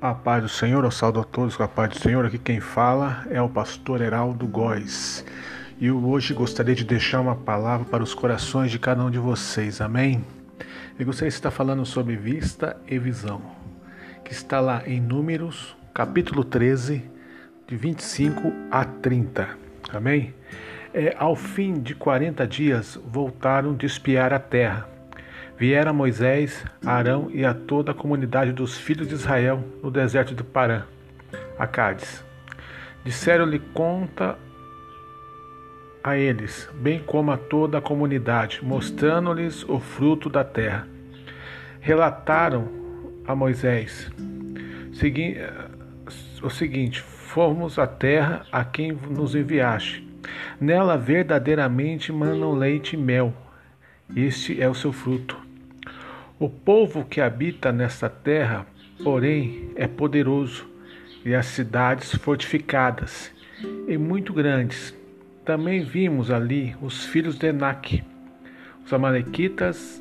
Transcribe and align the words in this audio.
A 0.00 0.14
paz 0.14 0.40
do 0.44 0.48
Senhor, 0.48 0.84
eu 0.84 0.92
saúdo 0.92 1.18
a 1.18 1.24
todos 1.24 1.56
com 1.56 1.64
a 1.64 1.66
paz 1.66 1.90
do 1.90 1.98
Senhor. 1.98 2.24
Aqui 2.24 2.38
quem 2.38 2.60
fala 2.60 3.26
é 3.30 3.42
o 3.42 3.48
pastor 3.48 4.00
Heraldo 4.00 4.46
Góes. 4.46 5.24
E 5.80 5.86
eu 5.86 5.98
hoje 6.06 6.32
gostaria 6.32 6.72
de 6.72 6.84
deixar 6.84 7.20
uma 7.20 7.34
palavra 7.34 7.84
para 7.84 8.00
os 8.00 8.14
corações 8.14 8.70
de 8.70 8.78
cada 8.78 9.02
um 9.02 9.10
de 9.10 9.18
vocês, 9.18 9.80
amém? 9.80 10.24
Eu 10.96 11.04
gostaria 11.04 11.30
de 11.30 11.34
estar 11.34 11.50
falando 11.50 11.84
sobre 11.84 12.14
vista 12.14 12.76
e 12.86 12.96
visão, 12.96 13.42
que 14.24 14.30
está 14.30 14.60
lá 14.60 14.84
em 14.86 15.00
Números, 15.00 15.76
capítulo 15.92 16.44
13, 16.44 17.02
de 17.66 17.76
25 17.76 18.52
a 18.70 18.84
30, 18.84 19.48
amém? 19.92 20.32
É, 20.94 21.16
ao 21.18 21.34
fim 21.34 21.72
de 21.72 21.96
40 21.96 22.46
dias, 22.46 22.96
voltaram 23.04 23.74
de 23.74 23.86
espiar 23.86 24.32
a 24.32 24.38
terra 24.38 24.97
Vieram 25.58 25.92
Moisés, 25.92 26.64
Arão 26.86 27.28
e 27.32 27.44
a 27.44 27.52
toda 27.52 27.90
a 27.90 27.94
comunidade 27.94 28.52
dos 28.52 28.78
filhos 28.78 29.08
de 29.08 29.14
Israel 29.14 29.64
no 29.82 29.90
deserto 29.90 30.32
de 30.32 30.44
Parã, 30.44 30.84
a 31.58 31.66
Cádiz. 31.66 32.24
Disseram-lhe 33.04 33.58
conta 33.58 34.38
a 36.04 36.16
eles, 36.16 36.70
bem 36.74 37.00
como 37.00 37.32
a 37.32 37.36
toda 37.36 37.78
a 37.78 37.82
comunidade, 37.82 38.60
mostrando-lhes 38.62 39.68
o 39.68 39.80
fruto 39.80 40.30
da 40.30 40.44
terra. 40.44 40.86
Relataram 41.80 42.68
a 43.26 43.34
Moisés 43.34 44.10
o 46.40 46.50
seguinte: 46.50 47.00
Fomos 47.00 47.80
à 47.80 47.86
terra 47.86 48.46
a 48.52 48.64
quem 48.64 48.92
nos 48.92 49.34
enviaste. 49.34 50.06
Nela 50.60 50.96
verdadeiramente 50.96 52.12
manam 52.12 52.54
leite 52.54 52.94
e 52.94 52.96
mel. 52.96 53.34
Este 54.14 54.60
é 54.60 54.68
o 54.68 54.74
seu 54.74 54.92
fruto. 54.92 55.47
O 56.40 56.48
povo 56.48 57.04
que 57.04 57.20
habita 57.20 57.72
nesta 57.72 58.08
terra, 58.08 58.64
porém, 59.02 59.70
é 59.74 59.88
poderoso, 59.88 60.68
e 61.24 61.34
as 61.34 61.46
cidades 61.46 62.14
fortificadas, 62.14 63.32
e 63.88 63.98
muito 63.98 64.32
grandes. 64.32 64.96
Também 65.44 65.82
vimos 65.82 66.30
ali 66.30 66.76
os 66.80 67.06
filhos 67.06 67.36
de 67.36 67.48
Enac. 67.48 68.04
Os 68.84 68.92
amalequitas 68.92 70.00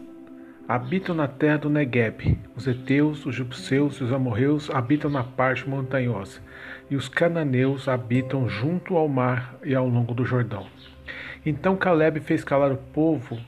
habitam 0.67 1.15
na 1.15 1.27
terra 1.27 1.57
do 1.57 1.71
Negueb. 1.71 2.37
Os 2.55 2.67
heteus, 2.67 3.25
os 3.25 3.33
jubiseus 3.33 3.95
e 3.95 4.03
os 4.03 4.13
amorreus 4.13 4.69
habitam 4.69 5.09
na 5.09 5.23
parte 5.23 5.67
montanhosa. 5.67 6.39
E 6.87 6.95
os 6.95 7.09
cananeus 7.09 7.87
habitam 7.87 8.47
junto 8.47 8.95
ao 8.95 9.07
mar 9.07 9.55
e 9.63 9.73
ao 9.73 9.89
longo 9.89 10.13
do 10.13 10.23
Jordão. 10.23 10.67
Então 11.43 11.75
Caleb 11.75 12.19
fez 12.19 12.43
calar 12.43 12.71
o 12.71 12.77
povo 12.77 13.39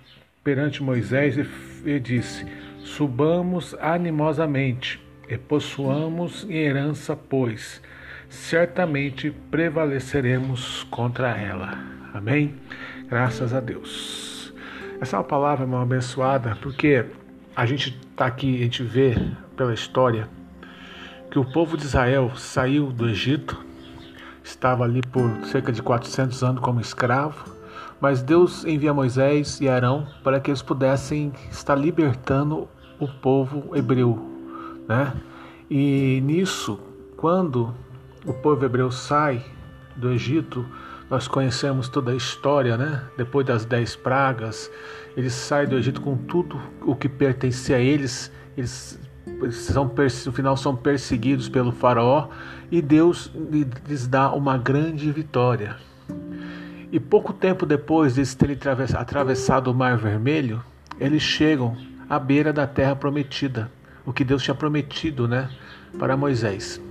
perante 0.44 0.82
Moisés 0.82 1.36
e 1.86 2.00
disse: 2.00 2.48
Subamos 2.96 3.76
animosamente 3.80 5.00
e 5.30 5.38
possuamos 5.38 6.44
em 6.50 6.56
herança, 6.56 7.16
pois 7.16 7.82
certamente 8.28 9.32
prevaleceremos 9.52 10.84
contra 10.90 11.30
ela. 11.38 11.78
Amém? 12.14 12.56
Graças 13.08 13.54
a 13.54 13.60
Deus. 13.60 14.52
Essa 15.00 15.16
é 15.16 15.20
uma 15.20 15.24
palavra 15.24 15.66
abençoada, 15.80 16.58
porque 16.62 17.06
a 17.56 17.66
gente 17.66 17.98
está 18.12 18.26
aqui, 18.26 18.60
a 18.60 18.64
gente 18.64 18.84
vê 18.84 19.16
pela 19.56 19.74
história 19.74 20.28
que 21.32 21.40
o 21.40 21.46
povo 21.46 21.78
de 21.78 21.84
Israel 21.84 22.32
saiu 22.36 22.92
do 22.92 23.08
Egito, 23.08 23.64
estava 24.44 24.84
ali 24.84 25.02
por 25.02 25.46
cerca 25.46 25.72
de 25.72 25.82
400 25.82 26.44
anos 26.44 26.62
como 26.62 26.82
escravo, 26.82 27.56
mas 28.02 28.24
Deus 28.24 28.66
envia 28.66 28.94
Moisés 28.94 29.62
e 29.62 29.70
Arão 29.70 30.08
para 30.24 30.40
que 30.40 30.50
eles 30.50 30.64
pudessem 30.64 31.32
estar 31.52 31.76
libertando 31.76 32.68
o 33.00 33.08
povo 33.08 33.76
hebreu, 33.76 34.20
né? 34.88 35.14
E 35.70 36.22
nisso, 36.22 36.80
quando 37.16 37.74
o 38.26 38.34
povo 38.34 38.66
hebreu 38.66 38.92
sai 38.92 39.44
do 39.96 40.12
Egito, 40.12 40.66
nós 41.10 41.28
conhecemos 41.28 41.90
toda 41.90 42.12
a 42.12 42.16
história, 42.16 42.78
né? 42.78 43.04
Depois 43.18 43.46
das 43.46 43.66
dez 43.66 43.96
pragas, 43.96 44.70
eles 45.16 45.34
saem 45.34 45.68
do 45.68 45.78
Egito 45.78 46.02
com 46.02 46.16
tudo 46.16 46.60
o 46.82 46.96
que 46.96 47.10
pertencia 47.10 47.78
a 47.78 47.80
eles. 47.80 48.32
Eles 48.56 49.00
são, 49.52 49.92
no 50.26 50.32
final 50.32 50.58
são 50.58 50.76
perseguidos 50.76 51.48
pelo 51.50 51.72
faraó 51.72 52.30
e 52.72 52.82
Deus 52.82 53.32
lhes 53.88 54.08
dá 54.08 54.32
uma 54.32 54.58
grande 54.58 55.12
vitória. 55.12 55.78
E 56.92 57.00
pouco 57.00 57.32
tempo 57.32 57.66
depois 57.66 58.16
de 58.16 58.36
terem 58.36 58.58
atravessado 58.96 59.72
o 59.72 59.74
Mar 59.74 59.98
Vermelho, 59.98 60.64
eles 61.00 61.22
chegam 61.22 61.78
à 62.10 62.18
beira 62.18 62.52
da 62.52 62.66
terra 62.66 62.96
prometida, 62.96 63.72
o 64.06 64.12
que 64.12 64.24
Deus 64.24 64.42
tinha 64.42 64.56
prometido, 64.56 65.28
né, 65.28 65.50
para 66.00 66.18
Moisés. 66.18 66.82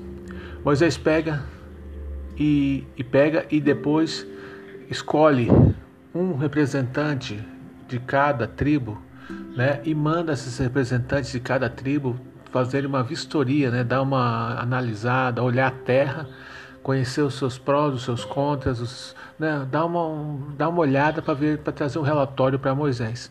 Moisés 0.64 0.96
pega 0.96 1.42
e, 2.36 2.86
e 2.96 3.02
pega 3.02 3.44
e 3.50 3.60
depois 3.60 4.26
escolhe 4.88 5.48
um 6.14 6.36
representante 6.36 7.44
de 7.88 7.98
cada 7.98 8.46
tribo, 8.46 9.02
né, 9.56 9.80
e 9.84 9.94
manda 9.94 10.32
esses 10.32 10.56
representantes 10.58 11.32
de 11.32 11.40
cada 11.40 11.68
tribo 11.68 12.18
fazer 12.52 12.86
uma 12.86 13.02
vistoria, 13.02 13.70
né, 13.70 13.82
dar 13.82 14.02
uma 14.02 14.60
analisada, 14.60 15.42
olhar 15.42 15.68
a 15.68 15.70
terra, 15.70 16.28
conhecer 16.82 17.22
os 17.22 17.34
seus 17.34 17.58
prós, 17.58 17.92
os 17.94 18.02
seus 18.04 18.24
contras, 18.24 18.80
os, 18.80 19.16
né, 19.38 19.66
dar 19.70 19.84
uma, 19.84 20.54
dar 20.56 20.68
uma 20.68 20.80
olhada 20.80 21.20
para 21.20 21.34
ver, 21.34 21.58
para 21.58 21.72
trazer 21.72 21.98
um 21.98 22.02
relatório 22.02 22.58
para 22.58 22.74
Moisés. 22.74 23.30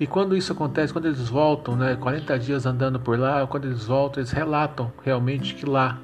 E 0.00 0.06
quando 0.06 0.34
isso 0.34 0.50
acontece, 0.50 0.94
quando 0.94 1.04
eles 1.04 1.28
voltam, 1.28 1.76
né, 1.76 1.94
40 1.94 2.38
dias 2.38 2.64
andando 2.64 2.98
por 2.98 3.18
lá, 3.18 3.46
quando 3.46 3.66
eles 3.66 3.84
voltam, 3.84 4.22
eles 4.22 4.30
relatam 4.30 4.90
realmente 5.04 5.54
que 5.54 5.66
lá 5.66 5.98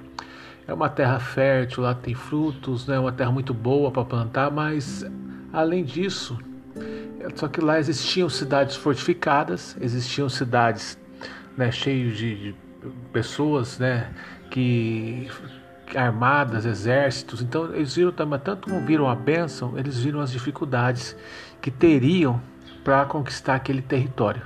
é 0.68 0.74
uma 0.74 0.90
terra 0.90 1.18
fértil, 1.18 1.82
lá 1.82 1.94
tem 1.94 2.14
frutos, 2.14 2.86
né, 2.86 2.98
uma 3.00 3.10
terra 3.10 3.32
muito 3.32 3.54
boa 3.54 3.90
para 3.90 4.04
plantar, 4.04 4.50
mas 4.50 5.02
além 5.50 5.82
disso, 5.82 6.38
só 7.36 7.48
que 7.48 7.58
lá 7.58 7.78
existiam 7.78 8.28
cidades 8.28 8.76
fortificadas, 8.76 9.74
existiam 9.80 10.28
cidades 10.28 10.98
né, 11.56 11.72
cheias 11.72 12.18
de, 12.18 12.52
de 12.52 12.54
pessoas 13.14 13.78
né, 13.78 14.12
que 14.50 15.26
armadas, 15.94 16.66
exércitos. 16.66 17.40
Então 17.40 17.74
eles 17.74 17.96
viram 17.96 18.12
também, 18.12 18.38
tanto 18.40 18.68
como 18.68 18.84
viram 18.84 19.08
a 19.08 19.14
bênção, 19.14 19.78
eles 19.78 19.98
viram 19.98 20.20
as 20.20 20.30
dificuldades 20.30 21.16
que 21.62 21.70
teriam 21.70 22.38
para 22.86 23.04
conquistar 23.04 23.56
aquele 23.56 23.82
território. 23.82 24.42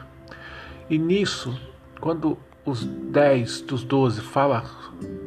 E 0.88 0.96
nisso, 0.96 1.60
quando 2.00 2.38
os 2.64 2.86
dez 2.86 3.60
dos 3.60 3.84
doze 3.84 4.22
falam 4.22 4.62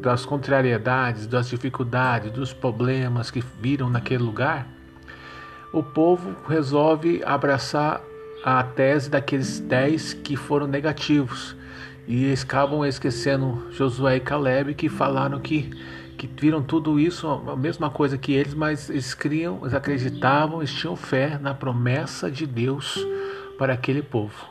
das 0.02 0.26
contrariedades, 0.26 1.28
das 1.28 1.48
dificuldades, 1.48 2.32
dos 2.32 2.54
problemas 2.54 3.30
que 3.30 3.40
viram 3.62 3.88
naquele 3.88 4.24
lugar, 4.24 4.68
o 5.72 5.84
povo 5.84 6.36
resolve 6.50 7.22
abraçar 7.24 8.02
a 8.44 8.64
tese 8.64 9.12
daqueles 9.12 9.60
dez 9.60 10.16
que 10.16 10.36
foram 10.36 10.66
negativos. 10.66 11.56
E 12.08 12.34
acabam 12.34 12.84
esquecendo 12.84 13.68
Josué 13.74 14.16
e 14.16 14.22
Caleb 14.22 14.74
que 14.74 14.90
falaram 14.90 15.40
que 15.40 15.70
que 16.18 16.28
viram 16.28 16.62
tudo 16.62 17.00
isso, 17.00 17.28
a 17.28 17.56
mesma 17.56 17.90
coisa 17.90 18.18
que 18.18 18.34
eles, 18.34 18.54
mas 18.54 18.90
eles 18.90 19.14
criam, 19.14 19.60
eles 19.62 19.74
acreditavam, 19.74 20.60
eles 20.60 20.74
tinham 20.74 20.96
fé 20.96 21.38
na 21.40 21.54
promessa 21.54 22.30
de 22.30 22.46
Deus 22.46 23.06
para 23.58 23.74
aquele 23.74 24.02
povo, 24.02 24.48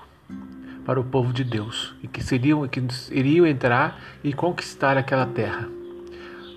para 0.85 1.01
o 1.01 1.05
povo 1.05 1.33
de 1.33 1.45
Deus, 1.45 1.95
e 2.03 2.09
que 2.09 2.23
seriam, 2.23 2.67
que 2.69 2.83
iriam 3.11 3.47
entrar 3.47 4.01
e 4.23 4.33
conquistar 4.33 4.97
aquela 4.97 5.27
terra. 5.27 5.69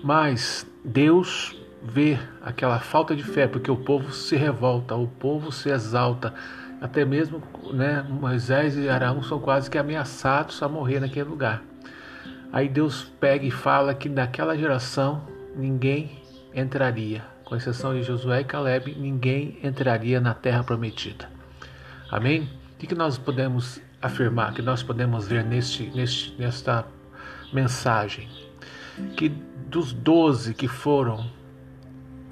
Mas 0.02 0.66
Deus 0.84 1.56
vê 1.82 2.18
aquela 2.42 2.78
falta 2.78 3.14
de 3.14 3.22
fé, 3.22 3.46
porque 3.46 3.70
o 3.70 3.76
povo 3.76 4.12
se 4.12 4.36
revolta, 4.36 4.94
o 4.94 5.06
povo 5.06 5.52
se 5.52 5.70
exalta, 5.70 6.34
até 6.80 7.04
mesmo 7.04 7.42
né, 7.72 8.04
Moisés 8.08 8.76
e 8.76 8.88
Arão 8.88 9.22
são 9.22 9.38
quase 9.38 9.70
que 9.70 9.78
ameaçados 9.78 10.62
a 10.62 10.68
morrer 10.68 11.00
naquele 11.00 11.28
lugar. 11.28 11.62
Aí 12.56 12.70
Deus 12.70 13.04
pega 13.20 13.44
e 13.44 13.50
fala 13.50 13.94
que 13.94 14.08
naquela 14.08 14.56
geração 14.56 15.20
ninguém 15.54 16.22
entraria, 16.54 17.22
com 17.44 17.54
exceção 17.54 17.92
de 17.92 18.02
Josué 18.02 18.40
e 18.40 18.44
Caleb, 18.44 18.94
ninguém 18.98 19.58
entraria 19.62 20.22
na 20.22 20.32
terra 20.32 20.64
prometida. 20.64 21.28
Amém? 22.10 22.48
O 22.72 22.78
que 22.78 22.94
nós 22.94 23.18
podemos 23.18 23.78
afirmar, 24.00 24.54
que 24.54 24.62
nós 24.62 24.82
podemos 24.82 25.28
ver 25.28 25.44
neste, 25.44 25.90
neste, 25.90 26.34
nesta 26.40 26.86
mensagem? 27.52 28.26
Que 29.18 29.28
dos 29.68 29.92
doze 29.92 30.54
que 30.54 30.66
foram 30.66 31.30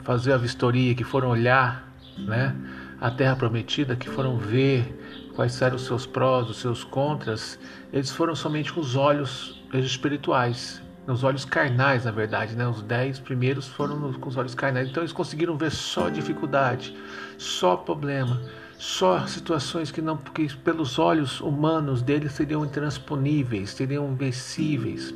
fazer 0.04 0.32
a 0.32 0.38
vistoria, 0.38 0.94
que 0.94 1.04
foram 1.04 1.28
olhar 1.28 1.92
né, 2.16 2.56
a 2.98 3.10
terra 3.10 3.36
prometida, 3.36 3.94
que 3.94 4.08
foram 4.08 4.38
ver 4.38 4.90
quais 5.36 5.60
eram 5.60 5.76
os 5.76 5.84
seus 5.84 6.06
prós, 6.06 6.48
os 6.48 6.56
seus 6.56 6.82
contras, 6.82 7.58
eles 7.92 8.10
foram 8.10 8.34
somente 8.34 8.72
com 8.72 8.80
os 8.80 8.96
olhos 8.96 9.62
espirituais, 9.82 10.82
nos 11.06 11.24
olhos 11.24 11.44
carnais, 11.44 12.04
na 12.04 12.10
verdade, 12.10 12.54
né? 12.54 12.66
Os 12.66 12.82
dez 12.82 13.18
primeiros 13.18 13.66
foram 13.66 14.12
com 14.14 14.28
os 14.28 14.36
olhos 14.36 14.54
carnais. 14.54 14.88
Então 14.88 15.02
eles 15.02 15.12
conseguiram 15.12 15.56
ver 15.56 15.70
só 15.70 16.08
dificuldade, 16.08 16.96
só 17.36 17.76
problema, 17.76 18.40
só 18.78 19.26
situações 19.26 19.90
que 19.90 20.00
não, 20.00 20.16
porque 20.16 20.46
pelos 20.62 20.98
olhos 20.98 21.40
humanos 21.40 22.02
deles 22.02 22.32
seriam 22.32 22.64
intransponíveis, 22.64 23.70
seriam 23.70 24.10
invencíveis. 24.12 25.14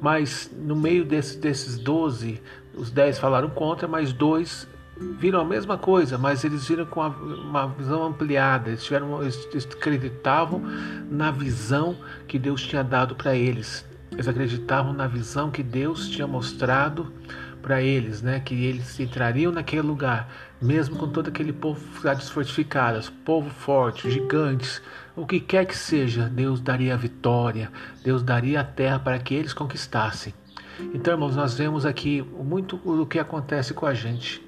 Mas 0.00 0.50
no 0.56 0.76
meio 0.76 1.04
desse, 1.04 1.38
desses 1.38 1.78
doze, 1.78 2.40
os 2.74 2.90
dez 2.90 3.18
falaram 3.18 3.50
contra, 3.50 3.88
mas 3.88 4.12
dois 4.12 4.68
viram 5.18 5.40
a 5.40 5.44
mesma 5.44 5.78
coisa, 5.78 6.18
mas 6.18 6.44
eles 6.44 6.66
viram 6.66 6.86
com 6.86 7.00
uma 7.00 7.68
visão 7.68 8.04
ampliada. 8.04 8.70
Eles, 8.70 8.84
tiveram, 8.84 9.22
eles 9.22 9.68
acreditavam 9.70 10.62
na 11.10 11.30
visão 11.30 11.96
que 12.26 12.38
Deus 12.38 12.62
tinha 12.62 12.82
dado 12.82 13.14
para 13.14 13.34
eles. 13.34 13.84
Eles 14.12 14.26
acreditavam 14.26 14.92
na 14.92 15.06
visão 15.06 15.50
que 15.50 15.62
Deus 15.62 16.08
tinha 16.08 16.26
mostrado 16.26 17.12
para 17.62 17.82
eles, 17.82 18.22
né? 18.22 18.40
Que 18.40 18.54
eles 18.64 18.98
entrariam 18.98 19.52
naquele 19.52 19.82
lugar, 19.82 20.28
mesmo 20.60 20.96
com 20.96 21.08
todo 21.08 21.28
aquele 21.28 21.52
povo 21.52 21.80
cidades 21.98 22.28
fortificadas, 22.30 23.10
povo 23.10 23.50
forte, 23.50 24.10
gigantes, 24.10 24.80
o 25.14 25.26
que 25.26 25.40
quer 25.40 25.66
que 25.66 25.76
seja, 25.76 26.28
Deus 26.28 26.60
daria 26.60 26.94
a 26.94 26.96
vitória, 26.96 27.70
Deus 28.02 28.22
daria 28.22 28.60
a 28.60 28.64
terra 28.64 28.98
para 28.98 29.18
que 29.18 29.34
eles 29.34 29.52
conquistassem. 29.52 30.32
Então, 30.94 31.12
irmãos, 31.12 31.34
nós 31.34 31.54
vemos 31.54 31.84
aqui 31.84 32.22
muito 32.22 32.76
do 32.76 33.04
que 33.04 33.18
acontece 33.18 33.74
com 33.74 33.84
a 33.84 33.92
gente. 33.92 34.47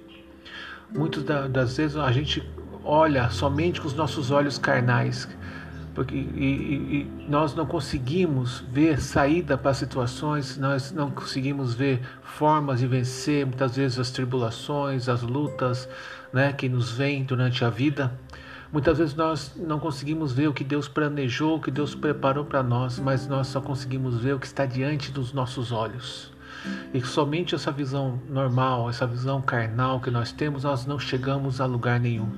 Muitas 0.94 1.22
das 1.24 1.76
vezes 1.76 1.96
a 1.96 2.10
gente 2.10 2.42
olha 2.84 3.30
somente 3.30 3.80
com 3.80 3.86
os 3.86 3.94
nossos 3.94 4.30
olhos 4.30 4.58
carnais, 4.58 5.28
porque, 5.94 6.14
e, 6.14 6.18
e, 6.18 7.00
e 7.00 7.28
nós 7.28 7.54
não 7.54 7.66
conseguimos 7.66 8.64
ver 8.70 9.00
saída 9.00 9.58
para 9.58 9.74
situações, 9.74 10.56
nós 10.56 10.92
não 10.92 11.10
conseguimos 11.10 11.74
ver 11.74 12.00
formas 12.22 12.80
de 12.80 12.86
vencer 12.86 13.44
muitas 13.44 13.76
vezes 13.76 13.98
as 13.98 14.10
tribulações, 14.10 15.08
as 15.08 15.22
lutas 15.22 15.88
né, 16.32 16.52
que 16.52 16.68
nos 16.68 16.90
vêm 16.90 17.24
durante 17.24 17.64
a 17.64 17.70
vida. 17.70 18.12
Muitas 18.72 18.98
vezes 18.98 19.14
nós 19.14 19.52
não 19.56 19.80
conseguimos 19.80 20.32
ver 20.32 20.48
o 20.48 20.54
que 20.54 20.62
Deus 20.62 20.86
planejou, 20.86 21.56
o 21.56 21.60
que 21.60 21.72
Deus 21.72 21.94
preparou 21.94 22.44
para 22.44 22.62
nós, 22.62 23.00
mas 23.00 23.26
nós 23.26 23.48
só 23.48 23.60
conseguimos 23.60 24.16
ver 24.20 24.34
o 24.34 24.38
que 24.38 24.46
está 24.46 24.64
diante 24.64 25.10
dos 25.10 25.32
nossos 25.32 25.72
olhos. 25.72 26.32
E 26.92 27.00
somente 27.00 27.54
essa 27.54 27.70
visão 27.70 28.20
normal, 28.28 28.88
essa 28.88 29.06
visão 29.06 29.40
carnal 29.40 30.00
que 30.00 30.10
nós 30.10 30.32
temos, 30.32 30.64
nós 30.64 30.86
não 30.86 30.98
chegamos 30.98 31.60
a 31.60 31.66
lugar 31.66 31.98
nenhum. 31.98 32.28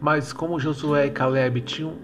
Mas 0.00 0.32
como 0.32 0.58
Josué 0.58 1.06
e 1.06 1.10
Caleb 1.10 1.60
tinham, 1.62 1.94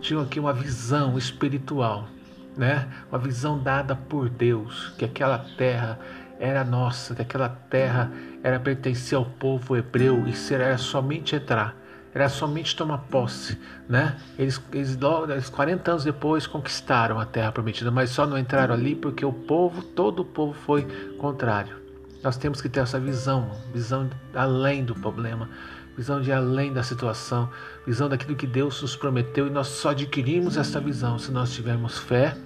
tinham 0.00 0.22
aqui 0.22 0.40
uma 0.40 0.52
visão 0.52 1.16
espiritual, 1.18 2.08
né? 2.56 2.88
uma 3.10 3.18
visão 3.18 3.58
dada 3.58 3.94
por 3.94 4.28
Deus, 4.28 4.92
que 4.96 5.04
aquela 5.04 5.38
terra 5.38 5.98
era 6.38 6.64
nossa, 6.64 7.14
que 7.14 7.22
aquela 7.22 7.48
terra 7.48 8.10
era 8.42 8.58
pertencer 8.58 9.16
ao 9.16 9.24
povo 9.24 9.76
hebreu 9.76 10.26
e 10.26 10.32
será 10.34 10.76
somente 10.78 11.36
entrar 11.36 11.79
era 12.14 12.28
somente 12.28 12.74
tomar 12.74 12.98
posse, 12.98 13.58
né? 13.88 14.16
Eles, 14.38 14.60
eles, 14.72 14.98
eles 15.28 15.48
40 15.48 15.90
anos 15.90 16.04
depois 16.04 16.46
conquistaram 16.46 17.20
a 17.20 17.24
terra 17.24 17.52
prometida, 17.52 17.90
mas 17.90 18.10
só 18.10 18.26
não 18.26 18.36
entraram 18.36 18.74
ali 18.74 18.94
porque 18.94 19.24
o 19.24 19.32
povo, 19.32 19.82
todo 19.82 20.20
o 20.20 20.24
povo 20.24 20.52
foi 20.52 20.86
contrário. 21.18 21.76
Nós 22.22 22.36
temos 22.36 22.60
que 22.60 22.68
ter 22.68 22.80
essa 22.80 22.98
visão, 22.98 23.50
visão 23.72 24.10
além 24.34 24.84
do 24.84 24.94
problema, 24.94 25.48
visão 25.96 26.20
de 26.20 26.32
além 26.32 26.72
da 26.72 26.82
situação, 26.82 27.48
visão 27.86 28.08
daquilo 28.08 28.36
que 28.36 28.46
Deus 28.46 28.82
nos 28.82 28.96
prometeu 28.96 29.46
e 29.46 29.50
nós 29.50 29.68
só 29.68 29.90
adquirimos 29.90 30.56
essa 30.56 30.80
visão 30.80 31.18
se 31.18 31.30
nós 31.30 31.52
tivermos 31.54 31.98
fé, 31.98 32.36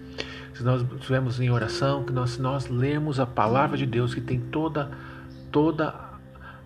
se 0.52 0.62
nós 0.62 0.82
estivermos 0.82 1.40
em 1.40 1.50
oração, 1.50 2.04
que 2.04 2.12
nós, 2.12 2.30
se 2.30 2.40
nós 2.40 2.68
lermos 2.68 3.18
a 3.18 3.26
palavra 3.26 3.76
de 3.76 3.86
Deus 3.86 4.14
que 4.14 4.20
tem 4.20 4.38
toda 4.38 4.90
toda 5.50 6.03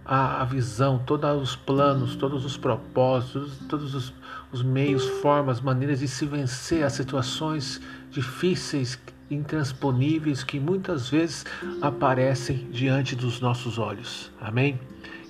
a, 0.08 0.40
a 0.40 0.44
visão, 0.46 0.98
todos 0.98 1.42
os 1.42 1.54
planos, 1.54 2.16
todos 2.16 2.42
os 2.46 2.56
propósitos, 2.56 3.58
todos 3.68 3.94
os, 3.94 4.14
os 4.50 4.62
meios, 4.62 5.06
formas, 5.20 5.60
maneiras 5.60 6.00
de 6.00 6.08
se 6.08 6.24
vencer 6.24 6.82
as 6.82 6.94
situações 6.94 7.78
difíceis, 8.10 8.98
intransponíveis 9.30 10.42
que 10.42 10.58
muitas 10.58 11.10
vezes 11.10 11.44
aparecem 11.82 12.66
diante 12.70 13.14
dos 13.14 13.42
nossos 13.42 13.78
olhos. 13.78 14.32
Amém? 14.40 14.80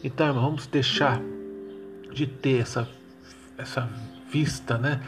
Então, 0.04 0.28
irmão, 0.28 0.44
vamos 0.44 0.68
deixar 0.68 1.20
de 2.14 2.28
ter 2.28 2.60
essa, 2.60 2.88
essa 3.58 3.88
vista, 4.30 4.78
né? 4.78 5.00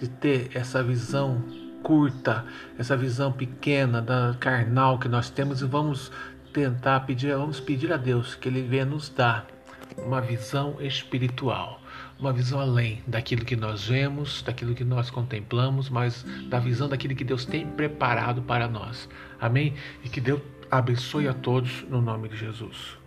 De 0.00 0.08
ter 0.08 0.50
essa 0.54 0.82
visão 0.82 1.44
curta, 1.82 2.46
essa 2.78 2.96
visão 2.96 3.30
pequena 3.30 4.00
da 4.00 4.34
carnal 4.40 4.98
que 4.98 5.08
nós 5.08 5.28
temos 5.28 5.60
e 5.60 5.66
vamos 5.66 6.10
tentar 6.52 7.00
pedir, 7.00 7.34
vamos 7.36 7.60
pedir 7.60 7.92
a 7.92 7.96
Deus 7.96 8.34
que 8.34 8.48
Ele 8.48 8.62
venha 8.62 8.84
nos 8.84 9.08
dar 9.08 9.46
uma 9.96 10.20
visão 10.20 10.76
espiritual, 10.80 11.80
uma 12.18 12.32
visão 12.32 12.60
além 12.60 13.02
daquilo 13.06 13.44
que 13.44 13.56
nós 13.56 13.86
vemos, 13.86 14.42
daquilo 14.42 14.74
que 14.74 14.84
nós 14.84 15.10
contemplamos, 15.10 15.88
mas 15.88 16.24
da 16.48 16.58
visão 16.58 16.88
daquilo 16.88 17.14
que 17.14 17.24
Deus 17.24 17.44
tem 17.44 17.66
preparado 17.66 18.42
para 18.42 18.68
nós. 18.68 19.08
Amém? 19.40 19.74
E 20.04 20.08
que 20.08 20.20
Deus 20.20 20.40
abençoe 20.70 21.28
a 21.28 21.34
todos 21.34 21.82
no 21.88 22.00
nome 22.00 22.28
de 22.28 22.36
Jesus. 22.36 22.98